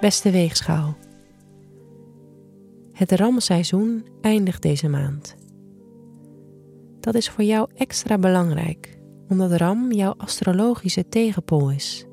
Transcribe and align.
Beste 0.00 0.30
weegschaal. 0.30 0.96
Het 2.92 3.12
ramseizoen 3.12 4.06
eindigt 4.20 4.62
deze 4.62 4.88
maand. 4.88 5.36
Dat 7.00 7.14
is 7.14 7.30
voor 7.30 7.44
jou 7.44 7.68
extra 7.74 8.18
belangrijk, 8.18 8.98
omdat 9.28 9.52
ram 9.52 9.92
jouw 9.92 10.14
astrologische 10.16 11.08
tegenpool 11.08 11.70
is. 11.70 12.06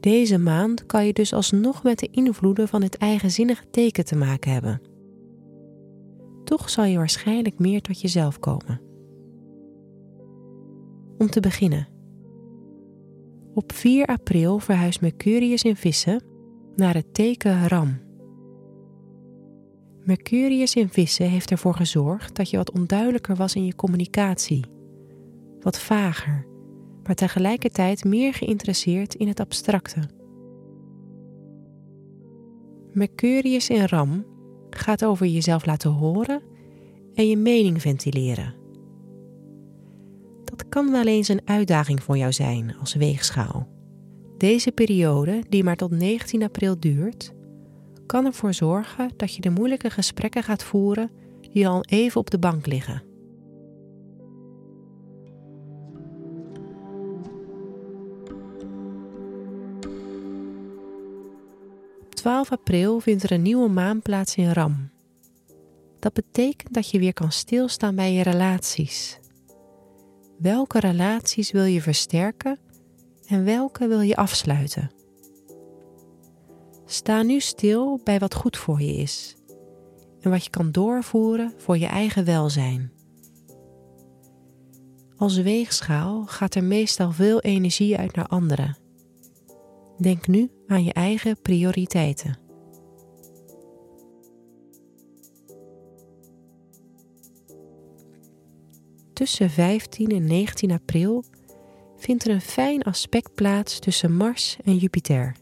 Deze 0.00 0.38
maand 0.38 0.86
kan 0.86 1.06
je 1.06 1.12
dus 1.12 1.32
alsnog 1.32 1.82
met 1.82 1.98
de 1.98 2.08
invloeden 2.10 2.68
van 2.68 2.82
het 2.82 2.96
eigenzinnige 2.96 3.70
teken 3.70 4.04
te 4.04 4.16
maken 4.16 4.52
hebben. 4.52 4.91
Toch 6.52 6.70
zal 6.70 6.84
je 6.84 6.96
waarschijnlijk 6.96 7.58
meer 7.58 7.80
tot 7.80 8.00
jezelf 8.00 8.38
komen. 8.38 8.80
Om 11.18 11.30
te 11.30 11.40
beginnen. 11.40 11.88
Op 13.54 13.72
4 13.72 14.06
april 14.06 14.58
verhuist 14.58 15.00
Mercurius 15.00 15.62
in 15.62 15.76
Vissen 15.76 16.22
naar 16.76 16.94
het 16.94 17.14
teken 17.14 17.68
Ram. 17.68 18.00
Mercurius 20.04 20.74
in 20.76 20.88
Vissen 20.88 21.28
heeft 21.28 21.50
ervoor 21.50 21.74
gezorgd 21.74 22.36
dat 22.36 22.50
je 22.50 22.56
wat 22.56 22.72
onduidelijker 22.72 23.36
was 23.36 23.54
in 23.54 23.64
je 23.64 23.74
communicatie, 23.74 24.64
wat 25.60 25.78
vager, 25.78 26.46
maar 27.02 27.14
tegelijkertijd 27.14 28.04
meer 28.04 28.34
geïnteresseerd 28.34 29.14
in 29.14 29.28
het 29.28 29.40
abstracte. 29.40 30.00
Mercurius 32.92 33.68
in 33.68 33.86
Ram 33.86 34.31
gaat 34.76 35.04
over 35.04 35.26
jezelf 35.26 35.66
laten 35.66 35.90
horen 35.90 36.42
en 37.14 37.28
je 37.28 37.36
mening 37.36 37.80
ventileren. 37.80 38.54
Dat 40.44 40.68
kan 40.68 40.90
wel 40.90 41.06
eens 41.06 41.28
een 41.28 41.40
uitdaging 41.44 42.02
voor 42.02 42.16
jou 42.16 42.32
zijn 42.32 42.76
als 42.80 42.94
weegschaal. 42.94 43.68
Deze 44.38 44.72
periode, 44.72 45.42
die 45.48 45.64
maar 45.64 45.76
tot 45.76 45.90
19 45.90 46.42
april 46.42 46.80
duurt, 46.80 47.32
kan 48.06 48.24
ervoor 48.24 48.54
zorgen 48.54 49.10
dat 49.16 49.34
je 49.34 49.40
de 49.40 49.50
moeilijke 49.50 49.90
gesprekken 49.90 50.42
gaat 50.42 50.62
voeren 50.62 51.10
die 51.52 51.68
al 51.68 51.84
even 51.84 52.20
op 52.20 52.30
de 52.30 52.38
bank 52.38 52.66
liggen. 52.66 53.02
12 62.22 62.52
april 62.52 63.00
vindt 63.00 63.22
er 63.22 63.32
een 63.32 63.42
nieuwe 63.42 63.68
maan 63.68 64.02
plaats 64.02 64.36
in 64.36 64.52
Ram. 64.52 64.90
Dat 65.98 66.12
betekent 66.12 66.74
dat 66.74 66.90
je 66.90 66.98
weer 66.98 67.12
kan 67.12 67.32
stilstaan 67.32 67.94
bij 67.94 68.12
je 68.12 68.22
relaties. 68.22 69.20
Welke 70.38 70.80
relaties 70.80 71.50
wil 71.50 71.64
je 71.64 71.82
versterken 71.82 72.58
en 73.26 73.44
welke 73.44 73.86
wil 73.86 74.00
je 74.00 74.16
afsluiten? 74.16 74.90
Sta 76.84 77.22
nu 77.22 77.40
stil 77.40 78.00
bij 78.04 78.18
wat 78.18 78.34
goed 78.34 78.56
voor 78.56 78.80
je 78.80 78.94
is 78.94 79.36
en 80.20 80.30
wat 80.30 80.44
je 80.44 80.50
kan 80.50 80.72
doorvoeren 80.72 81.52
voor 81.56 81.78
je 81.78 81.86
eigen 81.86 82.24
welzijn. 82.24 82.92
Als 85.16 85.36
weegschaal 85.36 86.26
gaat 86.26 86.54
er 86.54 86.64
meestal 86.64 87.12
veel 87.12 87.40
energie 87.40 87.96
uit 87.96 88.14
naar 88.14 88.26
anderen. 88.26 88.81
Denk 90.02 90.26
nu 90.26 90.50
aan 90.66 90.84
je 90.84 90.92
eigen 90.92 91.40
prioriteiten. 91.42 92.38
Tussen 99.12 99.50
15 99.50 100.08
en 100.08 100.24
19 100.24 100.70
april 100.70 101.24
vindt 101.96 102.24
er 102.24 102.30
een 102.30 102.40
fijn 102.40 102.82
aspect 102.82 103.34
plaats 103.34 103.78
tussen 103.78 104.16
Mars 104.16 104.56
en 104.64 104.76
Jupiter. 104.76 105.36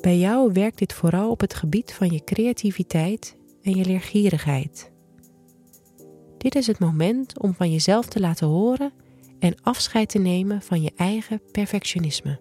Bij 0.00 0.18
jou 0.18 0.52
werkt 0.52 0.78
dit 0.78 0.92
vooral 0.92 1.30
op 1.30 1.40
het 1.40 1.54
gebied 1.54 1.92
van 1.92 2.10
je 2.10 2.24
creativiteit 2.24 3.36
en 3.62 3.76
je 3.76 3.84
leergierigheid. 3.84 4.92
Dit 6.38 6.54
is 6.54 6.66
het 6.66 6.78
moment 6.78 7.40
om 7.40 7.54
van 7.54 7.70
jezelf 7.70 8.06
te 8.06 8.20
laten 8.20 8.46
horen 8.46 8.92
en 9.42 9.54
afscheid 9.62 10.08
te 10.08 10.18
nemen 10.18 10.62
van 10.62 10.82
je 10.82 10.92
eigen 10.96 11.40
perfectionisme. 11.52 12.40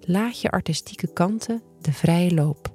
Laat 0.00 0.40
je 0.40 0.50
artistieke 0.50 1.12
kanten 1.12 1.62
de 1.80 1.92
vrije 1.92 2.34
loop. 2.34 2.72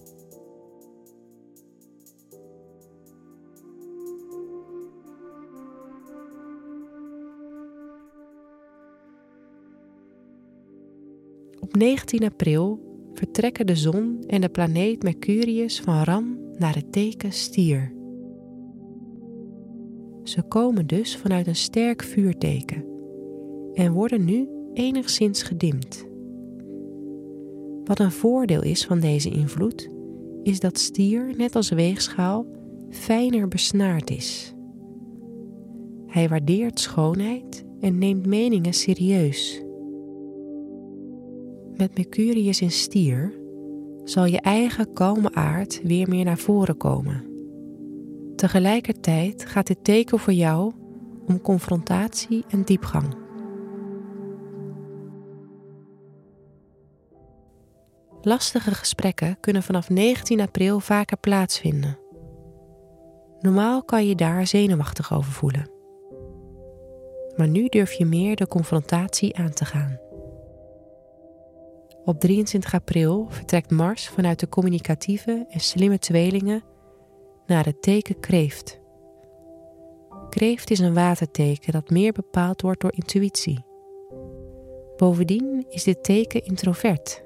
Op 11.60 11.76
19 11.76 12.24
april 12.24 12.80
vertrekken 13.14 13.66
de 13.66 13.76
zon 13.76 14.24
en 14.28 14.42
de 14.42 14.50
planeet 14.50 15.04
Mercurius 15.04 15.80
van 15.80 16.04
Ram 16.04 16.40
naar 16.58 16.76
het 16.76 16.92
teken 16.92 17.32
Stier. 17.32 17.95
Ze 20.26 20.42
komen 20.42 20.88
dus 20.88 21.18
vanuit 21.18 21.48
een 21.48 21.56
sterk 21.56 22.04
vuurteken 22.04 22.86
en 23.74 23.92
worden 23.92 24.26
nu 24.26 24.50
enigszins 24.74 25.44
gedimd. 25.44 26.06
Wat 27.84 28.00
een 28.00 28.12
voordeel 28.12 28.64
is 28.64 28.86
van 28.86 29.00
deze 29.00 29.30
invloed, 29.30 29.90
is 30.44 30.60
dat 30.60 30.80
stier, 30.80 31.34
net 31.38 31.56
als 31.56 31.70
weegschaal, 31.70 32.46
fijner 32.90 33.48
besnaard 33.48 34.10
is. 34.10 34.54
Hij 36.08 36.30
waardeert 36.30 36.80
schoonheid 36.80 37.66
en 37.80 37.98
neemt 37.98 38.26
meningen 38.26 38.74
serieus. 38.74 39.64
Met 41.78 41.96
Mercurius 41.96 42.62
in 42.62 42.72
stier 42.72 43.34
zal 44.04 44.26
je 44.26 44.40
eigen 44.42 44.94
kalme 44.94 45.34
aard 45.34 45.82
weer 45.84 46.10
meer 46.10 46.26
naar 46.26 46.38
voren 46.38 46.78
komen. 46.78 47.35
Tegelijkertijd 48.36 49.46
gaat 49.46 49.68
dit 49.68 49.84
teken 49.84 50.20
voor 50.20 50.34
jou 50.34 50.74
om 51.28 51.42
confrontatie 51.42 52.46
en 52.50 52.64
diepgang. 52.64 53.16
Lastige 58.22 58.74
gesprekken 58.74 59.40
kunnen 59.40 59.64
vanaf 59.64 59.90
19 59.90 60.40
april 60.42 60.80
vaker 60.80 61.18
plaatsvinden. 61.18 62.00
Normaal 63.40 63.84
kan 63.84 64.08
je 64.08 64.16
daar 64.16 64.48
zenuwachtig 64.48 65.14
over 65.14 65.32
voelen. 65.32 65.70
Maar 67.36 67.48
nu 67.48 67.68
durf 67.68 67.92
je 67.92 68.06
meer 68.06 68.36
de 68.36 68.48
confrontatie 68.48 69.38
aan 69.38 69.54
te 69.54 69.66
gaan. 69.66 70.00
Op 72.06 72.20
23 72.20 72.74
april 72.74 73.28
vertrekt 73.30 73.72
Mars 73.72 74.08
vanuit 74.08 74.40
de 74.40 74.50
communicatieve 74.50 75.46
en 75.50 75.60
slimme 75.60 76.00
tweelingen 76.00 76.64
naar 77.48 77.66
het 77.66 77.82
teken 77.82 78.20
kreeft. 78.20 78.80
Kreeft 80.30 80.72
is 80.72 80.80
een 80.80 80.94
waterteken 80.94 81.74
dat 81.74 81.90
meer 81.90 82.12
bepaald 82.12 82.62
wordt 82.62 82.82
door 82.82 82.94
intuïtie. 82.94 83.66
Bovendien 84.98 85.66
is 85.70 85.84
dit 85.84 86.04
teken 86.04 86.44
introvert. 86.44 87.24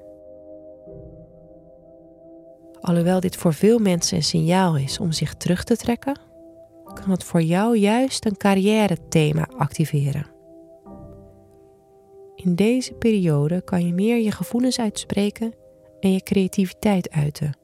Alhoewel 2.80 3.20
dit 3.20 3.36
voor 3.36 3.54
veel 3.54 3.78
mensen 3.78 4.16
een 4.16 4.22
signaal 4.22 4.76
is 4.76 4.98
om 4.98 5.12
zich 5.12 5.34
terug 5.34 5.64
te 5.64 5.76
trekken, 5.76 6.20
kan 6.84 7.10
het 7.10 7.24
voor 7.24 7.42
jou 7.42 7.76
juist 7.76 8.24
een 8.24 8.36
carrière-thema 8.36 9.48
activeren. 9.56 10.26
In 12.34 12.54
deze 12.54 12.92
periode 12.94 13.62
kan 13.62 13.86
je 13.86 13.92
meer 13.92 14.18
je 14.18 14.30
gevoelens 14.30 14.78
uitspreken 14.78 15.54
en 16.00 16.12
je 16.12 16.22
creativiteit 16.22 17.10
uiten. 17.10 17.59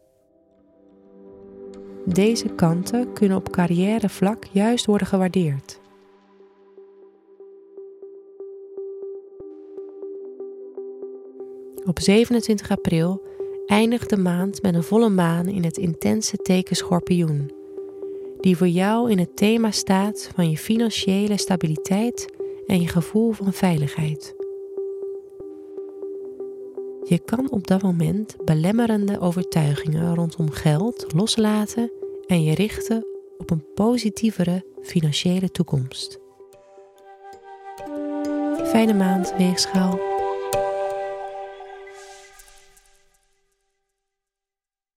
Deze 2.13 2.49
kanten 2.49 3.13
kunnen 3.13 3.37
op 3.37 3.51
carrièrevlak 3.51 4.45
juist 4.53 4.87
worden 4.87 5.07
gewaardeerd. 5.07 5.81
Op 11.85 12.01
27 12.01 12.71
april 12.71 13.23
eindigt 13.67 14.11
de 14.11 14.17
maand 14.17 14.63
met 14.63 14.75
een 14.75 14.83
volle 14.83 15.09
maan 15.09 15.47
in 15.47 15.65
het 15.65 15.77
intense 15.77 16.37
teken 16.37 16.77
Schorpioen, 16.77 17.53
die 18.41 18.57
voor 18.57 18.69
jou 18.69 19.11
in 19.11 19.19
het 19.19 19.37
thema 19.37 19.71
staat 19.71 20.31
van 20.35 20.51
je 20.51 20.57
financiële 20.57 21.39
stabiliteit 21.39 22.33
en 22.67 22.81
je 22.81 22.89
gevoel 22.89 23.33
van 23.33 23.53
veiligheid. 23.53 24.35
Je 27.09 27.19
kan 27.19 27.51
op 27.51 27.67
dat 27.67 27.83
moment 27.83 28.37
belemmerende 28.45 29.21
overtuigingen 29.21 30.15
rondom 30.15 30.51
geld 30.51 31.13
loslaten 31.15 31.91
en 32.27 32.45
je 32.45 32.55
richten 32.55 33.07
op 33.39 33.51
een 33.51 33.73
positievere 33.75 34.65
financiële 34.83 35.51
toekomst. 35.51 36.19
Fijne 38.65 38.95
maand, 38.95 39.35
weegschaal. 39.37 40.06